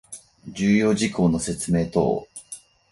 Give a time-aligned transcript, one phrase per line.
[0.47, 2.27] 重要事項の説明等